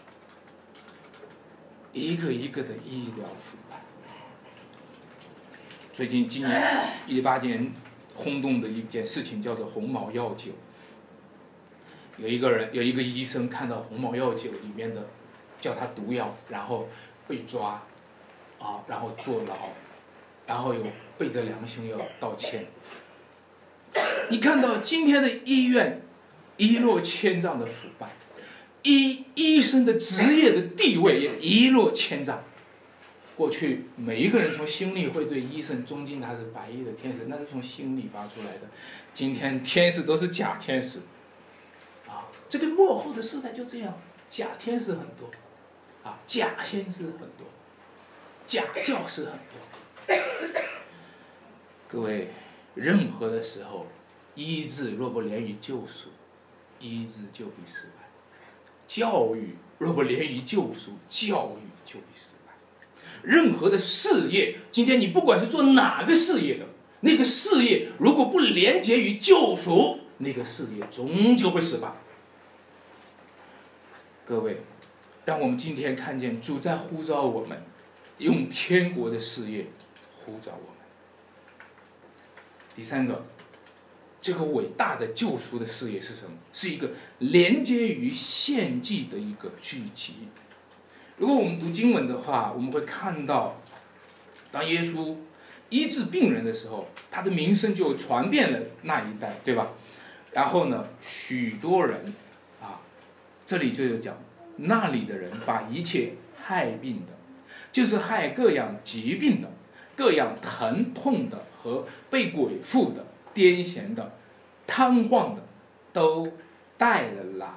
[1.93, 3.81] 一个一个的医疗腐败。
[5.93, 6.61] 最近今年
[7.07, 7.71] 一八年
[8.15, 10.51] 轰动的一件事情叫做红毛药酒。
[12.17, 15.07] 有一个人，有一个医生看到红毛药酒里面的，
[15.59, 16.87] 叫他毒药，然后
[17.27, 17.81] 被抓，
[18.61, 19.69] 啊，然后坐牢，
[20.45, 20.81] 然后又
[21.17, 22.67] 背着良心要道歉。
[24.29, 26.01] 你看到今天的医院
[26.57, 28.11] 一落千丈的腐败，
[28.83, 32.43] 医医生的职业的地位也一落千丈。
[33.35, 38.69] 过去每一个人从心里会对医生尊敬，他是白衣的天使，那是从心里发出来的。
[39.13, 40.99] 今天天使都是假天使。
[42.07, 43.97] 啊这个幕后的时代就这样，
[44.29, 45.31] 假天使很多，
[46.03, 47.47] 啊，假先知很多，
[48.51, 50.19] 假教师很多。
[51.87, 52.27] 各位，
[52.75, 53.87] 任何的时候，
[54.35, 56.09] 医治若不连于救赎，
[56.81, 58.03] 医治就必失败；
[58.85, 62.51] 教育若不连于救赎，教育就必失败。
[63.23, 66.65] 任何的事业，今天你不管是做哪个事业的，
[66.99, 71.93] 那个事业如果不连接于救赎，那个事业终究会失败。
[74.25, 74.61] 各位，
[75.23, 77.63] 让我们今天看见主在呼召我们，
[78.21, 79.65] 用天国的事业
[80.15, 80.77] 呼召我们。
[82.75, 83.23] 第三个，
[84.21, 86.31] 这个伟大的救赎的事业是什么？
[86.53, 90.27] 是一个连接于献祭的一个聚集。
[91.17, 93.59] 如果我们读经文的话，我们会看到，
[94.51, 95.17] 当耶稣
[95.69, 99.69] 医治病人的时候，他的名声就传遍了那一带，对吧？
[100.31, 102.13] 然后呢，许多人
[102.61, 102.81] 啊。
[103.47, 104.15] 这里就有讲，
[104.57, 107.13] 那里的人把一切害病的，
[107.71, 109.49] 就是害各样疾病的、
[109.95, 114.13] 各样疼痛的和被鬼附的、癫痫的、
[114.67, 115.41] 瘫痪的，
[115.93, 116.27] 都
[116.77, 117.47] 带了来。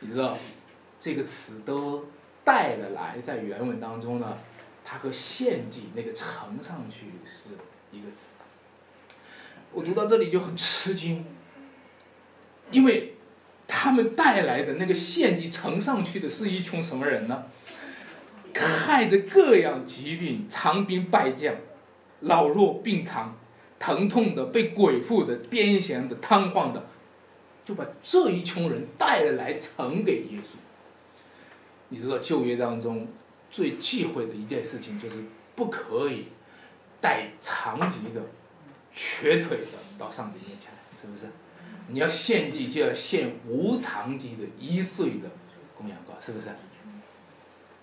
[0.00, 0.38] 你知道，
[0.98, 2.06] 这个词都
[2.44, 4.36] 带了来，在原文当中呢，
[4.84, 7.50] 它和献祭那个呈上去是
[7.90, 8.34] 一个词。
[9.72, 11.24] 我读到这里就很吃惊，
[12.70, 13.14] 因为。
[13.72, 17.44] 他们带来的那个献祭呈上去的是一群什么人呢？
[18.54, 21.54] 害着各样疾病、长兵败将、
[22.20, 23.34] 老弱病残、
[23.78, 26.86] 疼痛的、被鬼附的、癫痫的、瘫痪的，
[27.64, 30.56] 就把这一群人带来呈给耶稣。
[31.88, 33.08] 你知道旧约当中
[33.50, 35.22] 最忌讳的一件事情就是
[35.56, 36.26] 不可以
[37.00, 38.22] 带残疾的、
[38.94, 39.66] 瘸腿的
[39.98, 41.26] 到上帝面前来，是不是？
[41.88, 45.28] 你要献祭，就要献无残疾的一岁的
[45.76, 46.48] 公羊羔，是不是？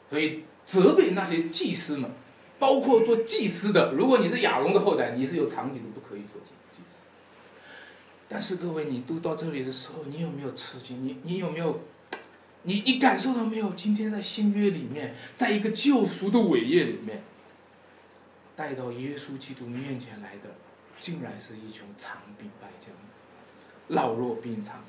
[0.09, 2.11] 所以责备那些祭司们，
[2.59, 7.05] 包括做祭司的，如果你是亚龙的后代，你是有残疾的，不可以做祭祭司。
[8.27, 11.01] 但是各位，你读到这里的时候，你有没有吃惊？
[11.01, 11.79] 你你有没有？
[12.63, 13.71] 你你感受到没有？
[13.71, 17.23] 今天在新约里面，在一个救赎的伟业里面，
[18.57, 20.53] 带到耶稣基督面前来的，
[20.99, 22.89] 竟然是一群残兵败将。
[23.95, 24.81] 老弱病残，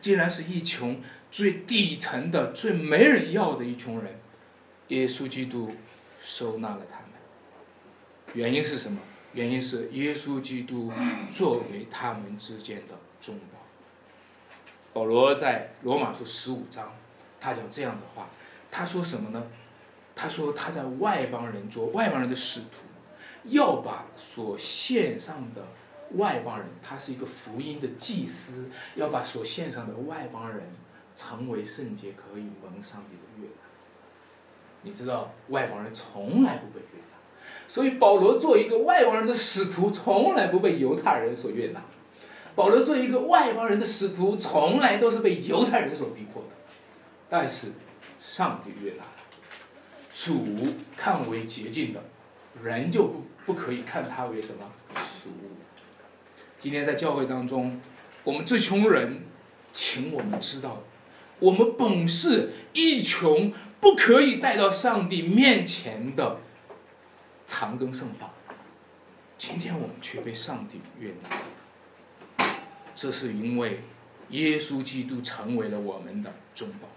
[0.00, 1.02] 竟然是一群
[1.32, 4.20] 最底层的、最没人要的一群人。
[4.88, 5.72] 耶稣基督
[6.20, 7.10] 收纳了他们，
[8.34, 9.00] 原因是什么？
[9.32, 10.90] 原因是耶稣基督
[11.30, 13.58] 作为他们之间的中保。
[14.94, 16.94] 保罗在罗马书十五章，
[17.38, 18.30] 他讲这样的话，
[18.70, 19.46] 他说什么呢？
[20.14, 22.68] 他说他在外邦人做外邦人的使徒，
[23.44, 25.66] 要把所献上的
[26.12, 30.62] 外邦人，他是一个福音的祭司，要把所献上的外邦人
[31.14, 33.52] 成为圣洁，可以蒙上帝的悦纳。
[34.86, 37.18] 你知道外邦人从来不被悦纳，
[37.66, 41.82] 所以保罗做一个外邦人的使徒，从来不被犹太人所悦纳。
[42.54, 46.48] 保罗做一个外邦人的使徒，从来都是被犹太人所逼迫的。
[47.28, 47.72] 但是
[48.20, 49.02] 上帝悦纳。
[50.14, 50.46] 主
[50.96, 52.00] 看为洁净的，
[52.62, 55.30] 人就不不可以看他为什么俗。
[56.58, 57.80] 今天在教会当中，
[58.22, 59.24] 我们最穷人，
[59.72, 60.82] 请我们知道，
[61.38, 66.38] 我们本是一穷不可以带到上帝面前的
[67.46, 68.30] 长根圣法，
[69.38, 71.14] 今天我们却被上帝悦
[72.38, 72.46] 纳，
[72.94, 73.82] 这是因为
[74.30, 76.88] 耶稣基督成为了我们的中保。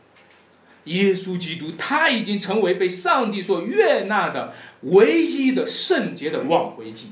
[0.86, 7.12] 耶稣基督，他已经成为被上帝所悦纳的唯一的圣洁的挽回祭，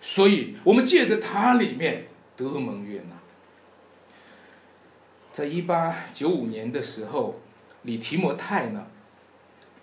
[0.00, 3.16] 所以我们借着他里面得蒙悦纳。
[5.32, 7.40] 在一八九五年的时候，
[7.82, 8.86] 李提摩太呢，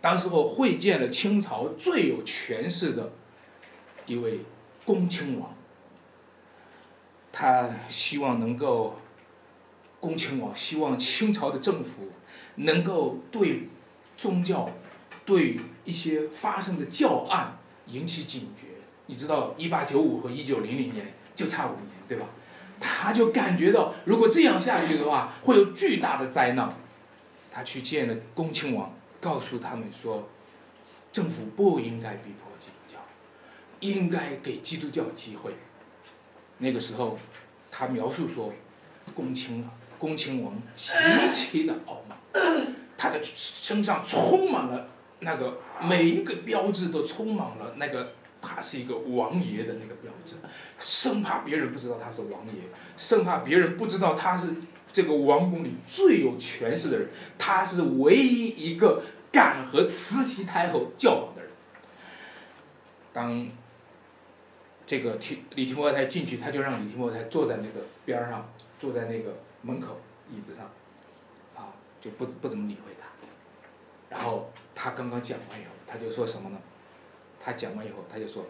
[0.01, 3.11] 当时候会见了清朝最有权势的
[4.05, 4.39] 一位
[4.85, 5.53] 恭亲王，
[7.31, 8.95] 他希望能够，
[9.99, 12.09] 恭亲王希望清朝的政府。
[12.61, 13.69] 能够对
[14.17, 14.69] 宗教、
[15.25, 18.65] 对一些发生的教案引起警觉。
[19.05, 22.25] 你知道，一八九五和一九零零年就差五年，对吧？
[22.77, 26.75] 他就感觉到，如果这样下去的话，会有巨大的灾难。
[27.49, 30.29] 他去见了恭亲王，告诉他们说，
[31.11, 32.99] 政府不应该逼迫基督教，
[33.79, 35.53] 应该给基督教机会。
[36.57, 37.17] 那个时候，
[37.71, 38.53] 他描述说，
[39.15, 40.91] 恭亲啊，恭亲王极
[41.33, 42.17] 其的傲慢。
[42.97, 44.89] 他的身上充满了
[45.19, 50.35] 那个每一个标志都充满了那个他是一个王爷的那个标志，
[50.79, 52.63] 生怕别人不知道他是王爷，
[52.97, 54.53] 生怕别人不知道他是
[54.91, 61.51] 这个王宫里最有权势的人，他是唯一一个敢和慈禧太后交往的人。
[63.13, 63.47] 当
[64.85, 69.99] 这个提李提莫太进去，他就让李提莫太坐在那个边上，坐在那个门口
[70.31, 70.65] 椅子上。
[71.55, 73.07] 啊就不不怎么理会他，
[74.09, 76.57] 然后他刚刚讲完以后，他就说什么呢？
[77.41, 78.45] 他讲完以后，他就说，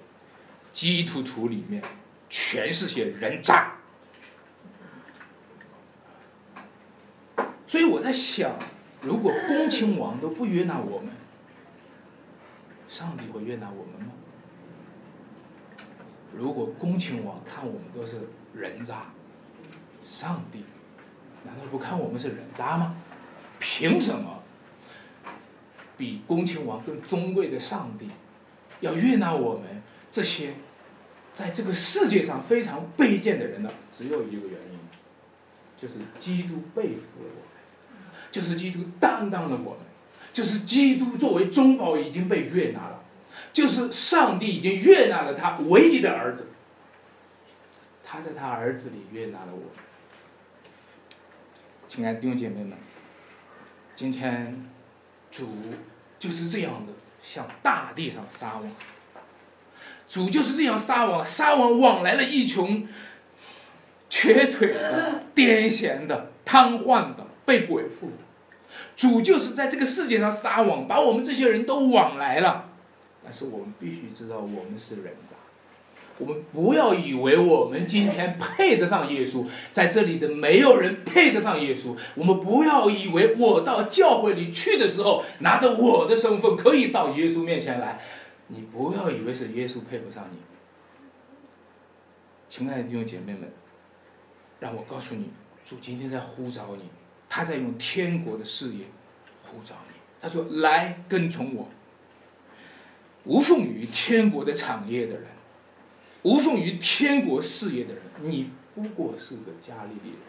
[0.72, 1.82] 基督徒里面
[2.30, 3.79] 全是些人渣。
[7.70, 8.58] 所以我在想，
[9.00, 11.10] 如果恭亲王都不悦纳我们，
[12.88, 14.14] 上帝会悦纳我们吗？
[16.36, 19.14] 如果恭亲王看我们都是人渣，
[20.04, 20.64] 上帝
[21.46, 22.96] 难道不看我们是人渣吗？
[23.60, 24.42] 凭什么
[25.96, 28.10] 比恭亲王更尊贵的上帝
[28.80, 30.56] 要悦纳我们这些
[31.32, 33.70] 在这个世界上非常卑贱的人呢？
[33.94, 34.80] 只有一个原因，
[35.80, 37.49] 就是基督背负了我，
[38.32, 39.80] 就是基督担当了我们，
[40.34, 43.04] 就是基督作为中保已经被悦纳了，
[43.52, 46.52] 就是上帝已经悦纳了他唯一的儿子，
[48.04, 49.70] 他在他儿子里悦纳了我们。
[51.88, 52.78] 亲爱的弟兄姐妹们。
[53.96, 54.70] 今天，
[55.30, 55.50] 主
[56.18, 58.72] 就是这样的向大地上撒网。
[60.08, 62.88] 主就是这样撒网，撒网网来了一群
[64.10, 68.24] 瘸腿的、癫痫的、瘫痪的、被鬼附的。
[68.96, 72.70] 主就是在这个世界上撒网，把我们这些人都网来了。
[73.24, 75.36] 但是我们必须知道，我们是人渣。
[76.20, 81.96] 我们不要以为我们今天配得上耶稣，在这里的没有人配得上耶稣。
[82.14, 88.00] 我们不要以为我到教会里去的时候，拿着我的身份可以到耶稣面前来。
[88.48, 90.38] 你不要以为是耶稣配不上你，
[92.50, 93.52] 亲爱的弟兄姐妹们，
[94.60, 95.30] 让我告诉你，
[95.64, 96.84] 主今天在呼召你，
[97.30, 98.86] 他在用天国的事业
[99.44, 99.96] 呼召你。
[100.20, 101.70] 他说：“来跟从我，
[103.24, 105.28] 无奉于天国的产业的人。”
[106.24, 110.20] 无奉于天国事业的人，你不过是个家里的人；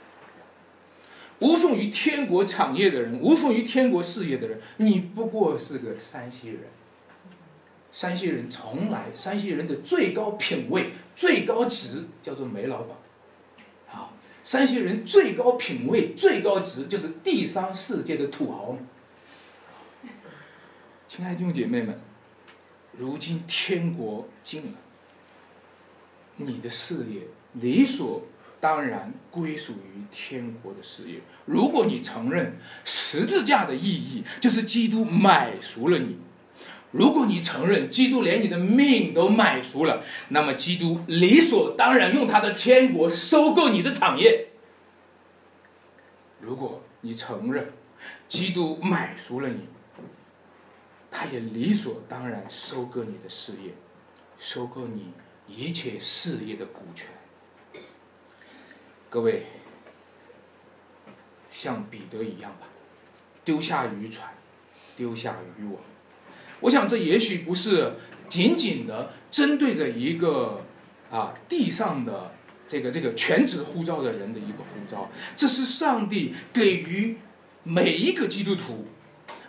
[1.41, 6.61] 无奉于天国产业的人，无奉于天国事业的人，你不过是个山西人。
[7.91, 12.97] 山西人从来，山西人的最高品位、最高值叫做煤老板。
[14.43, 18.77] 山西人最高品位、最高值就是地商世界的土豪。
[21.07, 22.01] 亲爱的弟兄姐妹们，
[22.97, 24.79] 如今天国近了，
[26.37, 27.23] 你的事业
[27.55, 28.23] 理所
[28.61, 31.21] 当然归属于天国的事业。
[31.45, 36.17] 如果你承认十字架的意义就是基督买赎了你，
[36.93, 44.49] 如果你承认基督连你的命都买赎了，那么基督理所当然用他的天国收购你的产业。
[46.41, 47.73] 如果你承认
[48.27, 49.69] 基督买赎了你，
[51.11, 53.73] 他也理所当然收割你的事业，
[54.39, 55.13] 收购你
[55.47, 57.09] 一切事业的股权。
[59.09, 59.45] 各位，
[61.51, 62.67] 像彼得一样吧，
[63.45, 64.33] 丢下渔船，
[64.97, 65.77] 丢下渔网。
[66.61, 67.95] 我想这也许不是
[68.29, 70.65] 仅仅的针对着一个
[71.11, 72.33] 啊地上的
[72.67, 77.19] 这个这个全职呼召的人的一个呼召，这是上帝给予
[77.63, 78.87] 每一个基督徒。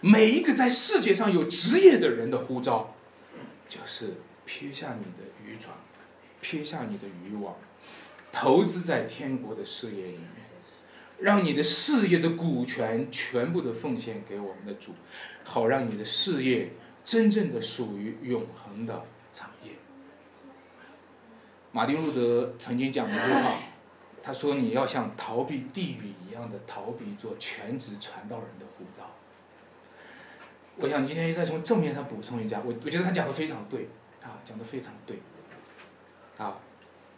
[0.04, 2.96] 每一个在世界上有职业的人的呼召，
[3.70, 5.76] 就是撇下你的渔船，
[6.42, 7.56] 撇下你的渔网，
[8.32, 10.48] 投资在天国的事业里面，
[11.20, 14.94] 让你的事业的股权全部的奉献给我们的主，
[15.44, 16.72] 好让你的事业
[17.04, 19.72] 真正的属于永恒的产业。
[21.72, 23.60] 马丁路德曾经讲一句话，
[24.22, 29.12] 他说：“你要像逃避地狱一样的逃避做全职传道人的护照。”
[30.78, 33.88] 我想今天再从正面上补充一下，我我觉得他讲的非常对，
[34.24, 35.20] 啊，讲的非常对，
[36.38, 36.58] 啊，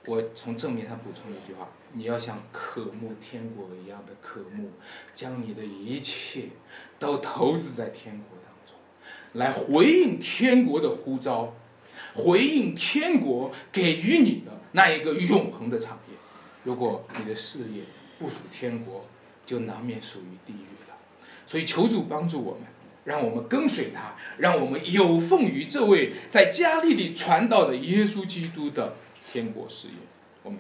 [0.05, 4.71] 我从正面上补充一句话：你要像渴慕天国一样的渴慕，
[5.13, 6.49] 将你的一切
[6.99, 8.32] 都投资在天国，
[9.33, 11.53] 来回应天国的呼召，
[12.13, 16.15] 回应天国给予你的那一个永恒的产业。
[16.63, 17.83] 如果你的事业
[18.17, 19.05] 不属于天国，
[19.45, 20.95] 就难免属于地狱了。
[21.45, 22.63] 所以求主帮助我们。
[23.05, 28.95] 让我们跟随他，让我们有奉于这位在加利利传道的耶稣基督的
[29.27, 29.95] 天国事业。
[30.41, 30.57] 我们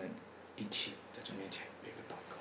[0.57, 2.35] 一起在主面前有一个祷告。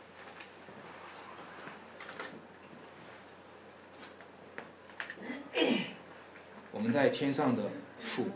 [6.72, 7.71] 我我们在天上的
[8.01, 8.27] 父，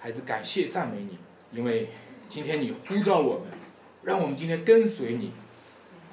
[0.00, 1.18] 孩子感谢赞美你，
[1.52, 1.90] 因为
[2.26, 3.48] 今天你呼召我们，
[4.02, 5.30] 让我们今天跟随你。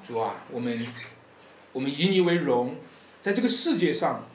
[0.06, 0.78] 主啊，我们
[1.72, 2.76] 我们以你为荣。
[3.22, 4.28] 在这个世界上，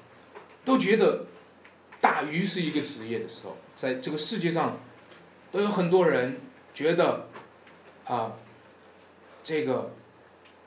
[0.66, 1.28] 都觉得
[2.02, 4.80] 打鱼是一个职业的时候，在这个世界上，
[5.52, 6.40] 都有很多人
[6.74, 7.28] 觉得，
[8.06, 8.34] 啊，
[9.44, 9.94] 这个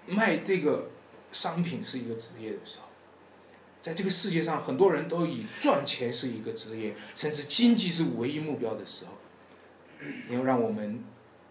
[0.07, 0.91] 卖这个
[1.33, 2.87] 商品是一个职业的时候，
[3.83, 9.13] 在这个世界上，很多人都以赚钱是一个职业，甚至经济是唯一目标的时候，
[10.29, 11.05] 你要让我们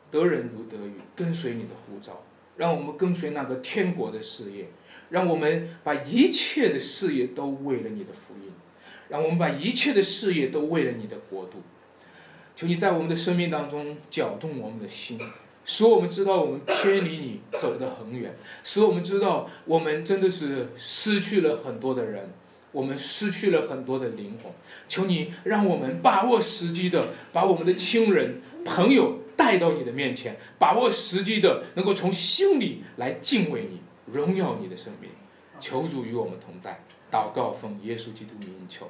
[0.10, 2.24] 得人如得鱼，跟随你的呼召，
[2.58, 4.70] 让我们跟随那个天国的事业。
[5.10, 8.54] 让我们把一切的事业都为了你的福音，
[9.10, 11.64] 让我们把一切的事业都为了你的国度。
[12.56, 15.20] 求你在我们的生命当中搅动我们的心，
[15.72, 22.34] 使我们知道我们偏离你走得很远，使我们知道我们真的是失去了很多的人，
[22.74, 24.52] 我们失去了很多的灵魂。
[24.90, 33.80] 求你让我们把握时机的把我们的亲人朋友带到你的面前，把握时机的能够从心里来敬畏你。
[34.12, 35.10] 荣耀你的生命，
[35.62, 36.84] 求主与我们同在。
[37.10, 38.90] 祷告奉耶稣基督名求。